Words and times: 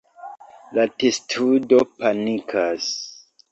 La 0.77 0.85
testudo 1.03 1.83
panikas. 2.01 2.91